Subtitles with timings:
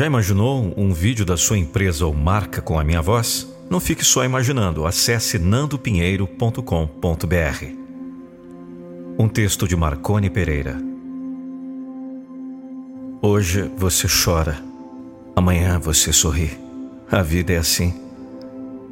[0.00, 3.46] Já imaginou um vídeo da sua empresa ou marca com a minha voz?
[3.68, 7.64] Não fique só imaginando, acesse nandopinheiro.com.br.
[9.18, 10.80] Um texto de Marcone Pereira.
[13.20, 14.56] Hoje você chora,
[15.36, 16.50] amanhã você sorri.
[17.10, 17.92] A vida é assim,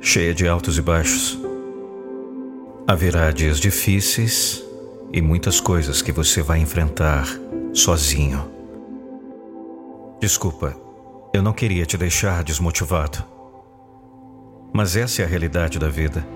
[0.02, 1.38] cheia de altos e baixos.
[2.86, 4.62] Haverá dias difíceis
[5.10, 7.26] e muitas coisas que você vai enfrentar
[7.72, 8.46] sozinho.
[10.20, 10.87] Desculpa,
[11.32, 13.24] eu não queria te deixar desmotivado.
[14.72, 16.26] Mas essa é a realidade da vida.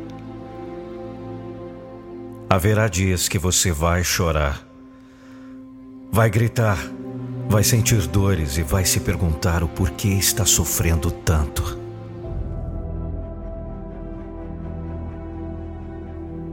[2.49, 4.63] Haverá dias que você vai chorar,
[6.11, 6.79] vai gritar,
[7.49, 11.81] vai sentir dores e vai se perguntar o porquê está sofrendo tanto.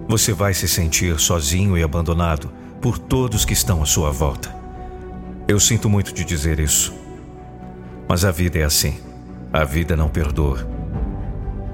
[0.08, 2.52] Você vai se sentir sozinho e abandonado
[2.82, 4.56] por todos que estão à sua volta.
[5.48, 6.99] Eu sinto muito de dizer isso.
[8.10, 8.98] Mas a vida é assim.
[9.54, 10.68] A vida não perdoa.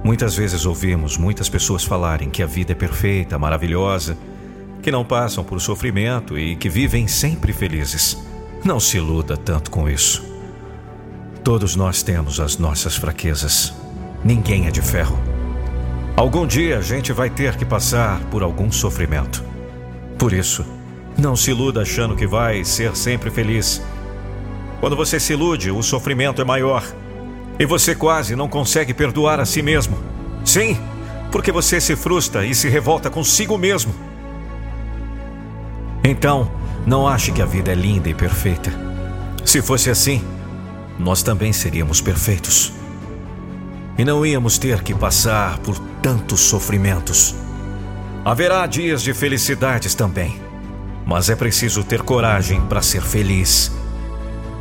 [0.04, 4.18] Muitas vezes ouvimos muitas pessoas falarem que a vida é perfeita, maravilhosa,
[4.84, 8.18] que não passam por sofrimento e que vivem sempre felizes.
[8.66, 10.24] Não se iluda tanto com isso.
[11.42, 13.74] Todos nós temos as nossas fraquezas.
[14.22, 15.18] Ninguém é de ferro.
[16.18, 19.42] Algum dia a gente vai ter que passar por algum sofrimento.
[20.18, 20.66] Por isso,
[21.18, 23.82] não se iluda achando que vai ser sempre feliz.
[24.86, 26.84] Quando você se ilude, o sofrimento é maior.
[27.58, 29.98] E você quase não consegue perdoar a si mesmo.
[30.46, 30.80] Sim,
[31.32, 33.92] porque você se frustra e se revolta consigo mesmo.
[36.04, 36.52] Então,
[36.86, 38.72] não ache que a vida é linda e perfeita.
[39.44, 40.24] Se fosse assim,
[41.00, 42.72] nós também seríamos perfeitos.
[43.98, 47.34] E não íamos ter que passar por tantos sofrimentos.
[48.24, 50.40] Haverá dias de felicidades também,
[51.08, 53.72] mas é preciso ter coragem para ser feliz.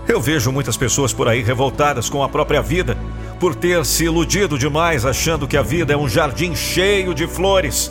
[0.07, 2.97] Eu vejo muitas pessoas por aí revoltadas com a própria vida
[3.41, 7.91] por ter se iludido demais achando que a vida é um jardim cheio de flores.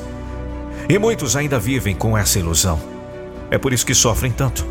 [0.87, 2.79] E muitos ainda vivem com essa ilusão.
[3.49, 4.65] É por isso que sofrem tanto,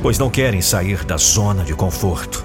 [0.00, 2.44] pois não querem sair da zona de conforto.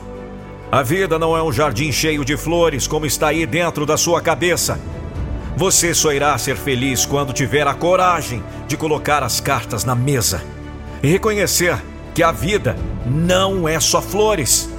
[0.72, 4.22] A vida não é um jardim cheio de flores como está aí dentro da sua
[4.22, 4.80] cabeça.
[5.56, 10.44] Você só irá ser feliz quando tiver a coragem de colocar as cartas na mesa
[11.04, 11.78] e reconhecer
[12.14, 14.70] que a vida não é só flores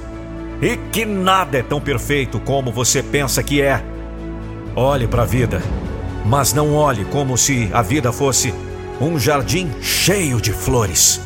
[0.61, 3.83] e que nada é tão perfeito como você pensa que é.
[4.75, 5.61] Olhe para a vida,
[6.25, 8.53] mas não olhe como se a vida fosse
[9.01, 11.19] um jardim cheio de flores.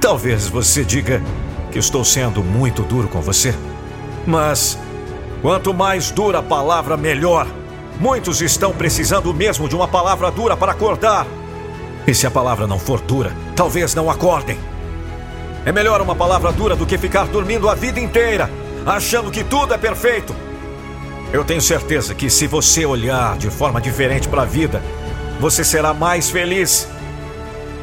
[0.00, 1.22] Talvez você diga
[1.70, 3.54] que estou sendo muito duro com você,
[4.26, 4.78] mas
[5.42, 7.46] quanto mais dura a palavra, melhor.
[7.98, 11.26] Muitos estão precisando mesmo de uma palavra dura para acordar.
[12.06, 14.58] E se a palavra não for dura, talvez não acordem.
[15.66, 18.48] É melhor uma palavra dura do que ficar dormindo a vida inteira,
[18.86, 20.32] achando que tudo é perfeito.
[21.32, 24.80] Eu tenho certeza que se você olhar de forma diferente para a vida,
[25.40, 26.86] você será mais feliz.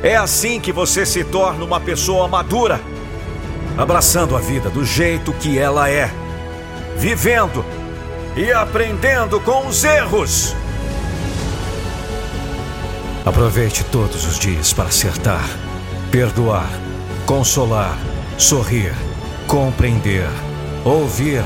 [0.02, 2.80] É assim que você se torna uma pessoa madura,
[3.78, 6.10] abraçando a vida do jeito que ela é,
[6.96, 7.66] vivendo
[8.38, 10.56] e aprendendo com os erros.
[13.26, 15.44] Aproveite todos os dias para acertar,
[16.10, 16.83] perdoar
[17.26, 17.98] consolar,
[18.38, 18.94] sorrir,
[19.48, 20.28] compreender,
[20.84, 21.44] ouvir,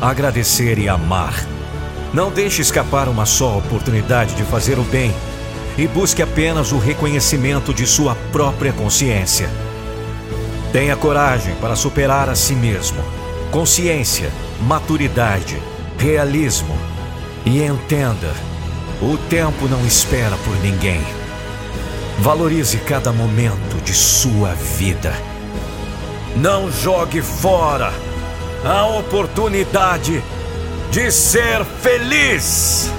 [0.00, 1.34] agradecer e amar.
[2.12, 5.14] Não deixe escapar uma só oportunidade de fazer o bem
[5.76, 9.48] e busque apenas o reconhecimento de sua própria consciência.
[10.72, 13.02] Tenha coragem para superar a si mesmo,
[13.50, 14.30] consciência,
[14.62, 15.60] maturidade,
[15.98, 16.76] realismo
[17.44, 18.32] e entenda:
[19.02, 21.00] o tempo não espera por ninguém.
[22.22, 25.10] Valorize cada momento de sua vida.
[26.36, 27.90] Não jogue fora
[28.62, 30.22] a oportunidade
[30.90, 32.90] de ser feliz.